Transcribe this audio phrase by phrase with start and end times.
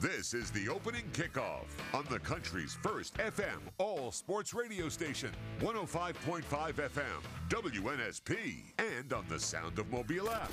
[0.00, 5.30] This is the opening kickoff on the country's first FM all sports radio station,
[5.60, 7.02] 105.5 FM,
[7.48, 10.52] WNSP, and on the Sound of Mobile app.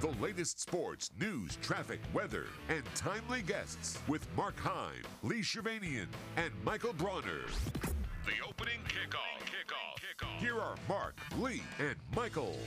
[0.00, 6.50] The latest sports, news, traffic, weather, and timely guests with Mark Heim, Lee Shirvanian, and
[6.66, 7.46] Michael Bronner.
[8.26, 9.40] The opening kickoff.
[9.46, 9.96] Kickoff.
[10.02, 10.38] Kickoff.
[10.38, 12.58] Here are Mark, Lee, and Michael.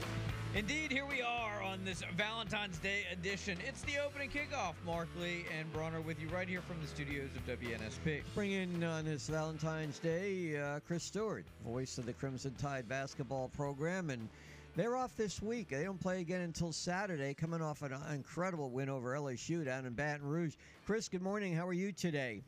[0.56, 3.56] Indeed, here we are on this Valentine's Day edition.
[3.64, 4.74] It's the opening kickoff.
[4.84, 8.22] Mark Lee and Bronner with you right here from the studios of WNSP.
[8.34, 13.50] Bring in on this Valentine's Day uh, Chris Stewart, voice of the Crimson Tide basketball
[13.56, 14.28] program, and
[14.74, 15.68] they're off this week.
[15.68, 19.92] They don't play again until Saturday, coming off an incredible win over LSU down in
[19.92, 20.54] Baton Rouge.
[20.86, 21.54] Chris, good morning.
[21.54, 22.42] How are you today?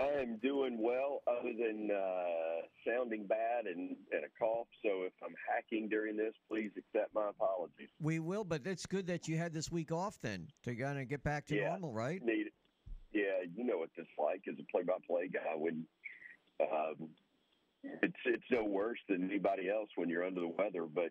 [0.00, 2.57] I am doing well, other than uh,
[2.88, 4.66] sounding bad and, and a cough.
[4.84, 7.88] So if I'm hacking during this, please accept my apologies.
[8.00, 11.08] We will, but it's good that you had this week off then to kind of
[11.08, 12.22] get back to yeah, normal, right?
[12.22, 12.52] Need it.
[13.12, 15.84] Yeah, you know what this like as a play-by-play guy when
[16.60, 17.08] um,
[18.02, 21.10] it's it's no worse than anybody else when you're under the weather, but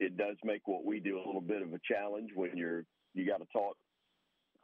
[0.00, 3.26] it does make what we do a little bit of a challenge when you're you
[3.26, 3.76] got to talk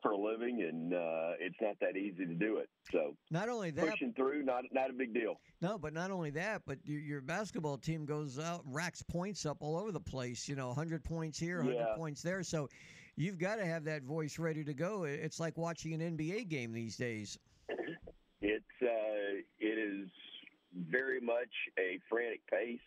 [0.03, 2.69] for a living, and uh, it's not that easy to do it.
[2.93, 5.41] So not only that, pushing through, not not a big deal.
[5.61, 9.59] No, but not only that, but your, your basketball team goes out, racks points up
[9.61, 10.49] all over the place.
[10.49, 11.95] You know, 100 points here, 100 Yeah.
[11.97, 12.43] points there.
[12.43, 12.69] So
[13.17, 15.05] you've got to have that voice ready to go.
[15.05, 17.39] It's like watching an NBA game these days.
[18.41, 20.09] It's uh, it is
[20.91, 22.79] very much a frantic pace,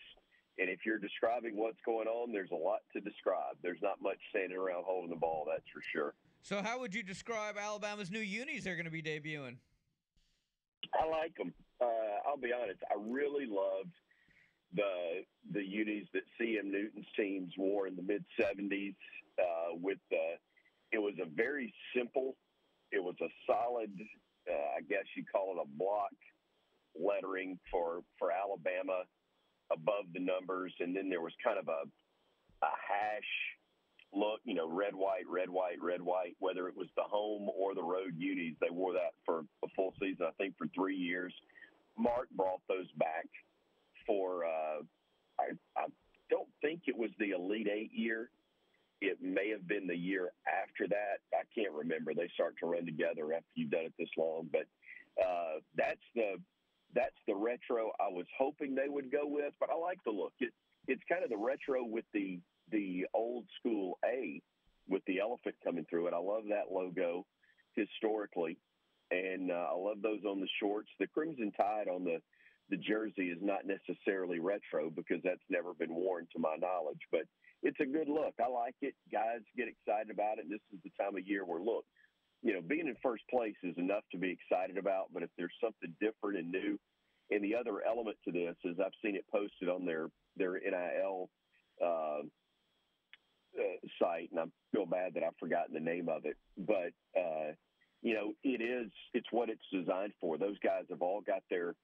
[0.61, 3.57] and if you're describing what's going on, there's a lot to describe.
[3.63, 6.13] There's not much standing around holding the ball, that's for sure.
[6.43, 9.57] So, how would you describe Alabama's new unis they're going to be debuting?
[10.99, 11.51] I like them.
[11.81, 12.79] Uh, I'll be honest.
[12.91, 13.93] I really loved
[14.73, 18.95] the the unis that CM Newton's teams wore in the mid '70s.
[19.39, 20.35] Uh, with the,
[20.91, 22.35] it was a very simple.
[22.91, 23.91] It was a solid.
[24.47, 26.13] Uh, I guess you call it a block
[26.95, 29.03] lettering for for Alabama
[29.73, 31.83] above the numbers, and then there was kind of a
[32.63, 33.31] a hash
[34.13, 37.73] look, you know, red, white, red, white, red, white, whether it was the home or
[37.73, 38.55] the road unis.
[38.59, 41.33] They wore that for a full season, I think, for three years.
[41.97, 43.27] Mark brought those back
[44.05, 44.81] for, uh,
[45.39, 45.85] I, I
[46.29, 48.29] don't think it was the Elite Eight year.
[49.01, 51.19] It may have been the year after that.
[51.33, 52.13] I can't remember.
[52.13, 54.47] They start to run together after you've done it this long.
[54.51, 54.67] But
[55.21, 56.35] uh, that's the
[56.93, 59.53] that's the retro I was hoping they would go with.
[59.59, 60.33] But I like the look.
[60.39, 60.51] It,
[60.87, 62.39] it's kind of the retro with the
[62.71, 64.41] the old school A
[64.87, 66.13] with the elephant coming through it.
[66.13, 67.25] I love that logo
[67.75, 68.57] historically,
[69.11, 70.89] and uh, I love those on the shorts.
[70.99, 72.17] The Crimson Tide on the
[72.69, 77.23] the jersey is not necessarily retro because that's never been worn to my knowledge, but
[77.63, 78.33] it's a good look.
[78.39, 78.95] I like it.
[79.11, 80.45] Guys get excited about it.
[80.45, 81.85] And This is the time of year where look,
[82.43, 85.53] you know, being in first place is enough to be excited about, but if there's
[85.61, 86.79] something different and new,
[87.29, 91.29] and the other element to this is I've seen it posted on their their NIL
[91.81, 92.21] uh,
[93.57, 96.35] uh, site, and I feel bad that I've forgotten the name of it.
[96.57, 97.53] But uh,
[98.01, 100.37] you know, it is it's what it's designed for.
[100.37, 101.75] Those guys have all got their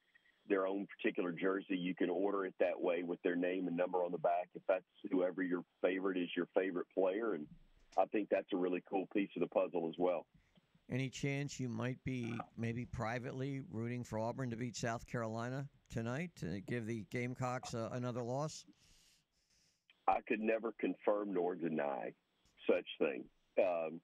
[0.49, 1.77] their own particular jersey.
[1.77, 4.49] You can order it that way with their name and number on the back.
[4.55, 7.45] If that's whoever your favorite is, your favorite player, and
[7.97, 10.25] I think that's a really cool piece of the puzzle as well.
[10.89, 16.31] Any chance you might be maybe privately rooting for Auburn to beat South Carolina tonight
[16.37, 18.63] to give the Gamecocks uh, another loss?
[20.07, 22.13] I could never confirm nor deny
[22.69, 23.25] such thing.
[23.59, 23.99] Um,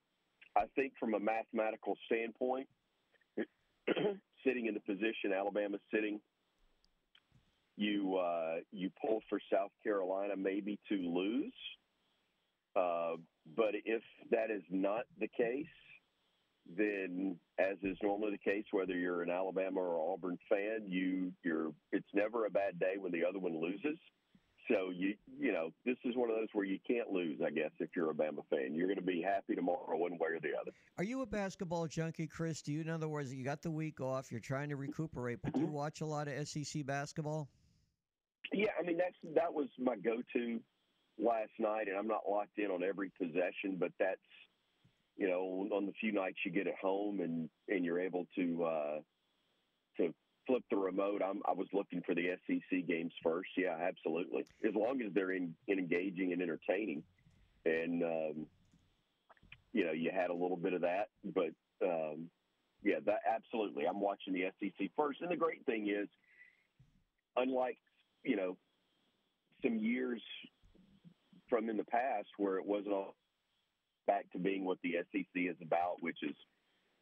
[0.57, 2.67] I think from a mathematical standpoint,
[4.45, 6.19] sitting in the position Alabama's sitting,
[7.77, 11.53] you uh, you pull for South Carolina maybe to lose.
[12.75, 13.15] Uh,
[13.55, 15.65] but if that is not the case,
[16.77, 21.71] then as is normally the case, whether you're an Alabama or Auburn fan, you you're
[21.91, 23.97] it's never a bad day when the other one loses.
[24.69, 27.39] So you you know this is one of those where you can't lose.
[27.45, 30.29] I guess if you're a Bama fan, you're going to be happy tomorrow one way
[30.29, 30.71] or the other.
[30.97, 32.61] Are you a basketball junkie, Chris?
[32.61, 35.53] Do you, in other words, you got the week off, you're trying to recuperate, but
[35.53, 35.75] do you mm-hmm.
[35.75, 37.49] watch a lot of SEC basketball?
[38.53, 40.59] Yeah, I mean that's that was my go-to
[41.19, 44.19] last night, and I'm not locked in on every possession, but that's
[45.17, 48.63] you know on the few nights you get at home and and you're able to
[48.63, 48.99] uh,
[49.97, 50.13] to
[50.47, 51.21] flip the remote.
[51.23, 53.49] I'm, I was looking for the SEC games first.
[53.57, 54.45] Yeah, absolutely.
[54.67, 57.03] As long as they're in, in engaging and entertaining,
[57.65, 58.45] and um,
[59.71, 61.51] you know you had a little bit of that, but
[61.83, 62.29] um,
[62.83, 63.85] yeah, that absolutely.
[63.87, 66.07] I'm watching the SEC first, and the great thing is,
[67.37, 67.77] unlike
[68.23, 68.57] you know
[69.63, 70.21] some years
[71.49, 73.15] from in the past where it wasn't all
[74.07, 76.35] back to being what the SEC is about, which is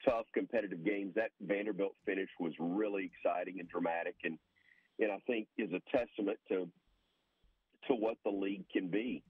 [0.05, 1.13] tough, competitive games.
[1.15, 4.37] That Vanderbilt finish was really exciting and dramatic, and
[4.99, 6.67] and I think is a testament to
[7.87, 9.23] to what the league can be.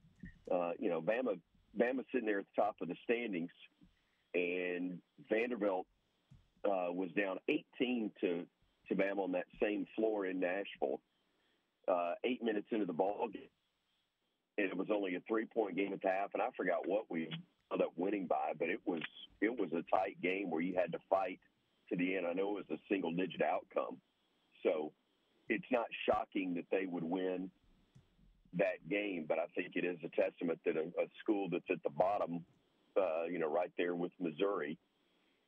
[0.50, 1.38] Uh, you know, Bama
[1.78, 3.50] Bama sitting there at the top of the standings,
[4.34, 4.98] and
[5.30, 5.86] Vanderbilt
[6.64, 8.44] uh, was down 18 to
[8.88, 11.00] to Bama on that same floor in Nashville.
[11.88, 13.42] Uh, eight minutes into the ball game,
[14.56, 17.06] and it was only a three point game at the half, and I forgot what
[17.10, 17.28] we
[17.80, 19.02] up winning by, but it was
[19.40, 21.40] it was a tight game where you had to fight
[21.88, 22.26] to the end.
[22.26, 23.96] I know it was a single digit outcome,
[24.62, 24.92] so
[25.48, 27.50] it's not shocking that they would win
[28.54, 31.82] that game, but I think it is a testament that a, a school that's at
[31.82, 32.44] the bottom,
[33.00, 34.78] uh, you know, right there with Missouri,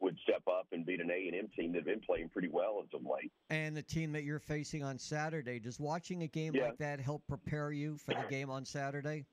[0.00, 2.82] would step up and beat an A and M team that've been playing pretty well
[2.82, 3.30] as of late.
[3.50, 6.68] And the team that you're facing on Saturday, does watching a game Yeah.
[6.68, 9.24] like that help prepare you for the game on Saturday?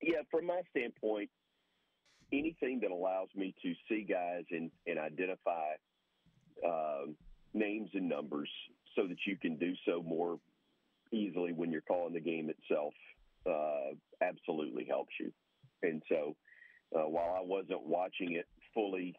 [0.00, 1.28] Yeah, from my standpoint,
[2.32, 5.72] anything that allows me to see guys and, and identify
[6.64, 7.16] um,
[7.54, 8.48] names and numbers
[8.96, 10.38] so that you can do so more
[11.12, 12.94] easily when you're calling the game itself
[13.46, 15.32] uh, absolutely helps you.
[15.82, 16.36] And so
[16.94, 19.14] uh, while I wasn't watching it fully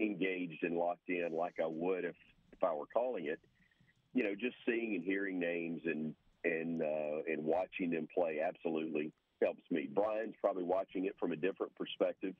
[0.00, 2.16] engaged and locked in like I would if,
[2.52, 3.38] if I were calling it,
[4.12, 6.14] you know, just seeing and hearing names and
[6.44, 9.88] and uh, and watching them play absolutely helps me.
[9.92, 12.34] Bryan's probably watching it from a different perspective.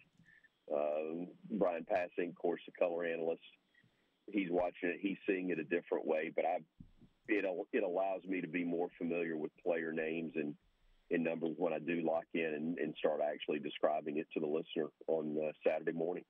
[0.73, 3.43] Uh, Bryan Passink, of course, the color analyst,
[4.31, 4.99] he's watching it.
[5.01, 6.59] He's seeing it a different way, but I
[7.29, 10.55] it it allows me to be more familiar with player names and
[11.11, 14.47] and numbers when I do lock in and, and start actually describing it to the
[14.47, 16.25] listener on uh, Saturday morning.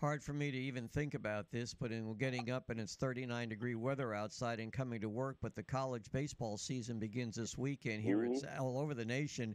[0.00, 3.48] Hard for me to even think about this, but in getting up and it's 39
[3.48, 8.02] degree weather outside and coming to work, but the college baseball season begins this weekend
[8.02, 8.24] here.
[8.24, 9.54] It's all over the nation.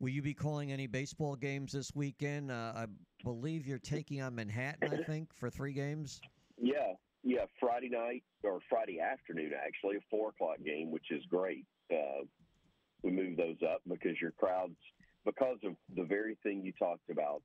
[0.00, 2.52] Will you be calling any baseball games this weekend?
[2.52, 2.86] Uh, I
[3.24, 6.20] believe you're taking on Manhattan, I think, for three games.
[6.56, 6.92] Yeah,
[7.24, 7.46] yeah.
[7.58, 11.66] Friday night or Friday afternoon, actually, a four o'clock game, which is great.
[11.92, 12.24] Uh,
[13.02, 14.76] we move those up because your crowds,
[15.24, 17.42] because of the very thing you talked about,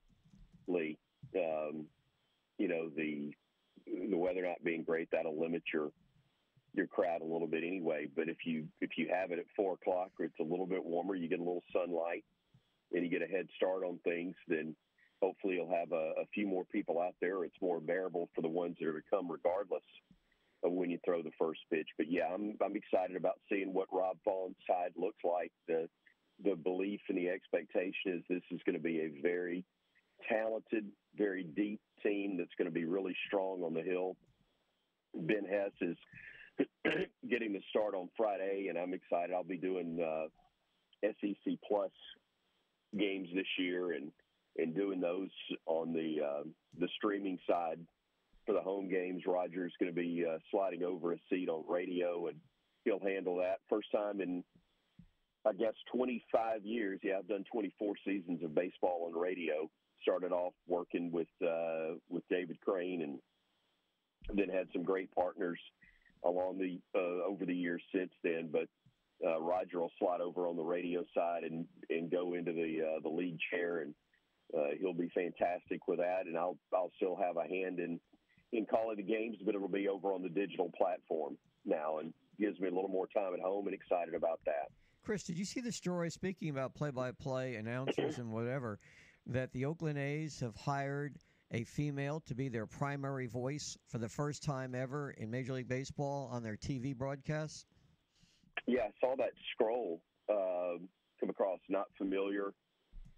[0.67, 0.97] Lee.
[1.35, 1.87] Um,
[2.59, 3.31] you know the
[4.09, 5.89] the weather not being great that'll limit your
[6.75, 8.07] your crowd a little bit anyway.
[8.15, 10.85] But if you if you have it at four o'clock or it's a little bit
[10.85, 12.23] warmer, you get a little sunlight
[12.93, 14.75] and you get a head start on things, then
[15.21, 17.43] hopefully you'll have a, a few more people out there.
[17.43, 19.83] It's more bearable for the ones that are to come, regardless
[20.63, 21.87] of when you throw the first pitch.
[21.97, 25.51] But yeah, I'm I'm excited about seeing what Rob Vaughn's side looks like.
[25.67, 25.87] The
[26.43, 29.63] the belief and the expectation is this is going to be a very
[30.29, 30.85] talented,
[31.15, 34.15] very deep team that's going to be really strong on the hill.
[35.13, 35.97] Ben Hess is
[37.29, 39.33] getting the start on Friday, and I'm excited.
[39.33, 40.27] I'll be doing uh,
[41.03, 41.91] SEC Plus
[42.97, 44.11] games this year, and
[44.57, 45.29] and doing those
[45.65, 46.43] on the uh,
[46.79, 47.79] the streaming side
[48.45, 49.23] for the home games.
[49.25, 52.37] Roger's going to be uh, sliding over a seat on radio, and
[52.83, 53.59] he'll handle that.
[53.69, 54.43] First time in
[55.45, 56.99] I guess 25 years.
[57.03, 59.69] Yeah, I've done 24 seasons of baseball on radio.
[60.01, 63.19] Started off working with uh, with David Crane, and
[64.37, 65.59] then had some great partners
[66.25, 68.49] along the uh, over the years since then.
[68.51, 68.67] But
[69.25, 72.99] uh, Roger will slide over on the radio side and and go into the uh,
[73.01, 73.93] the lead chair, and
[74.55, 76.25] uh, he'll be fantastic with that.
[76.25, 77.99] And I'll I'll still have a hand in
[78.51, 82.59] in calling the games, but it'll be over on the digital platform now, and gives
[82.59, 84.69] me a little more time at home, and excited about that.
[85.03, 88.79] Chris, did you see the story speaking about play by play announcers and whatever
[89.25, 91.15] that the Oakland A's have hired
[91.51, 95.67] a female to be their primary voice for the first time ever in Major League
[95.67, 97.65] Baseball on their TV broadcasts?
[98.67, 100.77] Yeah, I saw that scroll uh,
[101.19, 101.59] come across.
[101.69, 102.53] Not familiar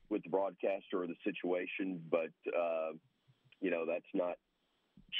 [0.10, 2.92] with the broadcaster or the situation, but uh,
[3.62, 4.36] you know that's not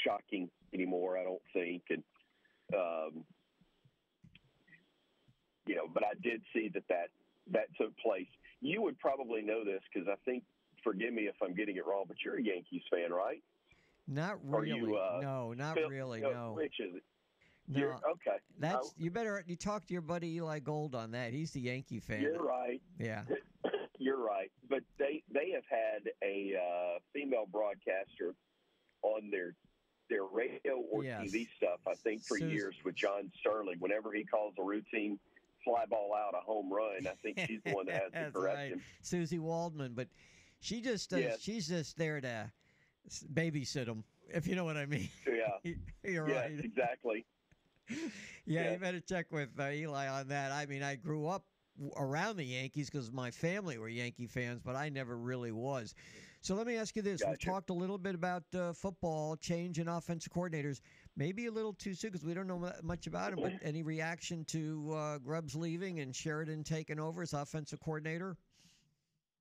[0.04, 1.16] shocking anymore.
[1.18, 2.02] I don't think, and
[2.74, 3.24] um,
[5.66, 7.08] you know, but I did see that that
[7.52, 8.28] that took place.
[8.60, 10.42] You would probably know this because I think.
[10.84, 13.42] Forgive me if I'm getting it wrong, but you're a Yankees fan, right?
[14.06, 14.68] Not really.
[14.68, 16.20] you, uh, no, not Phil- really.
[16.20, 16.52] no, No.
[16.52, 17.02] Which is it?
[17.68, 17.78] No.
[17.80, 18.36] You're, okay.
[18.58, 21.32] That's you better you talk to your buddy Eli Gold on that.
[21.32, 22.20] He's the Yankee fan.
[22.22, 22.80] you're right.
[22.98, 23.22] Yeah.
[23.98, 28.34] You're right, but they they have had a uh, female broadcaster
[29.02, 29.54] on their
[30.10, 31.22] their radio or Yes.
[31.32, 31.80] TV stuff.
[31.88, 33.76] I think for Sus- years with John Sterling.
[33.80, 35.18] Whenever he calls a routine
[35.64, 38.32] fly ball out a home run, I think she's the one that has to That's
[38.34, 38.80] correct right.
[39.00, 40.08] Susie Waldman, but
[40.60, 41.36] she just does, Yeah.
[41.40, 42.52] she's just there to
[43.32, 45.08] babysit him, if you know what I mean.
[45.26, 45.72] Yeah.
[46.04, 46.64] You're Yes, right.
[46.64, 47.24] exactly.
[48.48, 48.72] Yeah, Yeah.
[48.72, 50.52] you better check with uh, Eli on that.
[50.52, 51.44] I mean, I grew up
[51.96, 55.94] around the Yankees because my family were Yankee fans, but I never really was.
[56.42, 59.80] So let me ask you this: We've talked a little bit about uh, football change
[59.80, 60.80] in offensive coordinators.
[61.16, 63.40] Maybe a little too soon because we don't know much about him.
[63.42, 68.36] But any reaction to uh, Grubbs leaving and Sheridan taking over as offensive coordinator?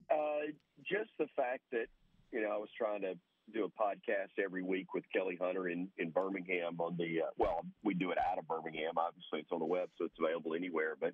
[0.09, 0.51] Uh,
[0.83, 1.85] just the fact that
[2.31, 3.13] you know I was trying to
[3.53, 7.61] do a podcast every week with Kelly Hunter in in Birmingham on the uh, well
[7.83, 10.95] we do it out of Birmingham obviously it's on the web so it's available anywhere
[10.99, 11.13] but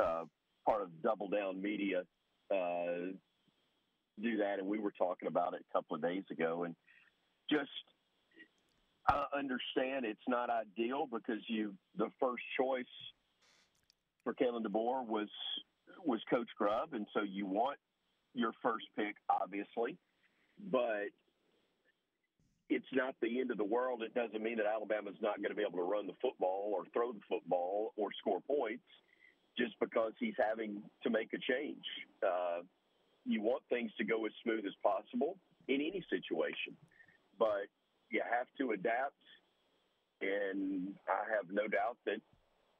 [0.00, 0.24] uh,
[0.66, 2.02] part of Double Down Media
[2.52, 3.12] uh,
[4.20, 6.74] do that and we were talking about it a couple of days ago and
[7.50, 7.70] just
[9.08, 12.84] I understand it's not ideal because you the first choice
[14.24, 15.28] for Kalen DeBoer was
[16.04, 17.78] was Coach Grubb and so you want
[18.34, 19.96] your first pick, obviously,
[20.70, 21.10] but
[22.70, 24.02] it's not the end of the world.
[24.02, 26.84] It doesn't mean that Alabama's not going to be able to run the football or
[26.94, 28.86] throw the football or score points
[29.58, 31.84] just because he's having to make a change.
[32.22, 32.62] Uh,
[33.26, 35.36] you want things to go as smooth as possible
[35.66, 36.78] in any situation,
[37.38, 37.66] but
[38.08, 39.18] you have to adapt.
[40.22, 42.22] And I have no doubt that,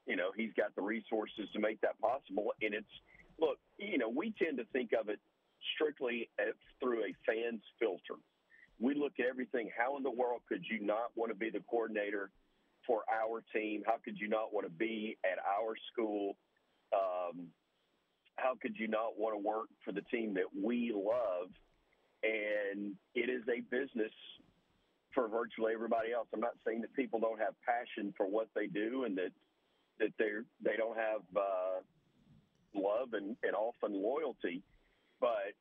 [0.07, 2.53] you know, he's got the resources to make that possible.
[2.61, 2.95] And it's,
[3.39, 5.19] look, you know, we tend to think of it
[5.75, 8.21] strictly as through a fan's filter.
[8.81, 9.69] We look at everything.
[9.77, 12.31] How in the world could you not want to be the coordinator
[12.87, 13.83] for our team?
[13.85, 16.35] How could you not want to be at our school?
[16.91, 17.47] Um,
[18.37, 21.49] how could you not want to work for the team that we love?
[22.23, 24.11] And it is a business
[25.13, 26.27] for virtually everybody else.
[26.33, 29.31] I'm not saying that people don't have passion for what they do and that
[29.99, 31.81] that they're they don't have uh,
[32.73, 34.63] love and, and often loyalty.
[35.19, 35.53] But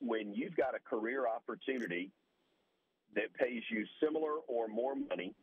[0.00, 2.10] when you've got a career opportunity
[3.14, 5.34] that pays you similar or more money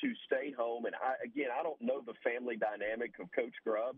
[0.00, 3.96] to stay home, and I, again, I don't know the family dynamic of Coach Grubb,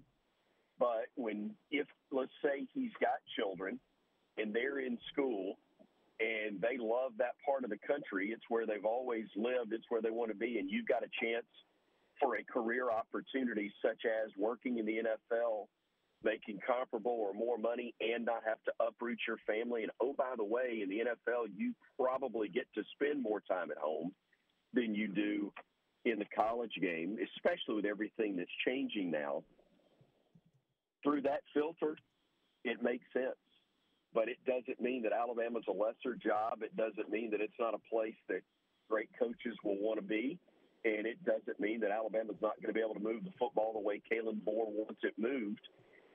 [0.78, 3.80] but when if let's say he's got children
[4.36, 5.56] and they're in school
[6.20, 10.02] and they love that part of the country, it's where they've always lived, it's where
[10.02, 11.46] they want to be, and you've got a chance
[12.20, 15.68] for a career opportunity such as working in the NFL
[16.26, 19.84] making comparable or more money and not have to uproot your family.
[19.84, 23.70] And oh, by the way, in the NFL, you probably get to spend more time
[23.70, 24.10] at home
[24.74, 25.52] than you do
[26.04, 29.44] in the college game, especially with everything that's changing now.
[31.04, 31.96] Through that filter,
[32.64, 33.38] it makes sense.
[34.12, 36.62] But it doesn't mean that Alabama's a lesser job.
[36.62, 38.40] It doesn't mean that it's not a place that
[38.90, 40.38] great coaches will want to be.
[40.84, 43.72] And it doesn't mean that Alabama's not going to be able to move the football
[43.72, 45.60] the way Kalen DeBoer wants it moved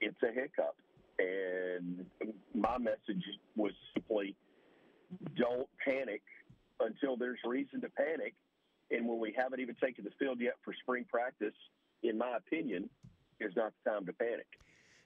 [0.02, 0.76] it's a hiccup.
[1.20, 2.06] And
[2.56, 3.24] my message
[3.56, 4.36] was simply
[5.38, 6.22] don't panic
[6.80, 8.34] until there's reason to panic.
[8.90, 11.54] And when we haven't even taken the field yet for spring practice,
[12.04, 12.90] in my opinion,
[13.40, 14.48] is not the time to panic.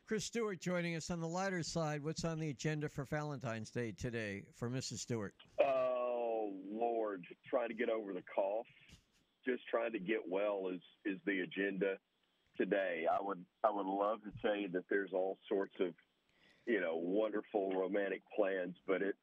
[0.07, 2.03] Chris Stewart joining us on the lighter side.
[2.03, 4.99] What's on the agenda for Valentine's Day today for Mrs.
[4.99, 5.33] Stewart?
[5.59, 8.67] Oh Lord, trying to get over the cough,
[9.45, 11.95] just trying to get well is is the agenda
[12.57, 13.05] today.
[13.11, 15.93] I would I would love to tell you that there's all sorts of
[16.65, 19.17] you know wonderful romantic plans, but it's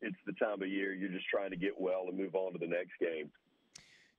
[0.00, 2.58] it's the time of year you're just trying to get well and move on to
[2.58, 3.30] the next game.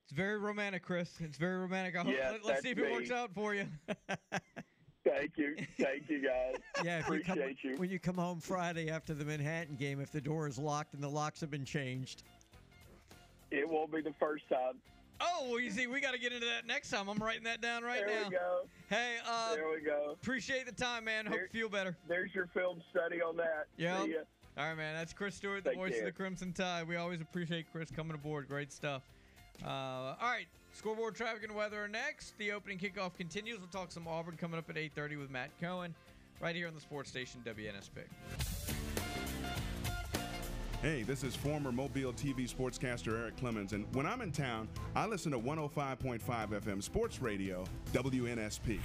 [0.03, 1.12] It's very romantic, Chris.
[1.19, 1.95] It's very romantic.
[1.95, 3.65] I hope, Yes, let, us see if that's it works out for you.
[5.05, 6.55] Thank you, thank you guys.
[6.83, 7.75] Yeah, if you come, appreciate you.
[7.77, 11.03] when you come home Friday after the Manhattan game, if the door is locked and
[11.03, 12.23] the locks have been changed.
[13.51, 14.75] It won't be the first time.
[15.22, 17.08] Oh, well, you see, we got to get into that next time.
[17.10, 18.29] I'm writing that down right there now.
[18.29, 18.62] we go.
[18.89, 20.12] Hey, uh, There we go.
[20.12, 21.25] appreciate the time, man.
[21.25, 21.96] Hope There- you feel better.
[22.08, 23.67] There's your film study on that.
[23.77, 24.00] Yeah.
[24.55, 24.96] All right, man.
[24.96, 26.88] That's Chris Stewart, the Take voice of the Crimson Tide.
[26.88, 28.48] We always appreciate Chris coming aboard.
[28.48, 29.01] Great stuff.
[29.63, 32.38] Uh, all right, scoreboard, traffic, and weather are next.
[32.38, 33.60] The opening kickoff continues.
[33.60, 35.96] We'll talk some Auburn coming up at 8:30 with Matt Cohen,
[36.39, 38.62] right here on the sports station WNSP.
[40.83, 45.05] Hey, this is former Mobile TV sportscaster Eric Clemens, and when I'm in town, I
[45.05, 47.63] listen to 105.5 FM Sports Radio,
[47.93, 48.81] WNSP.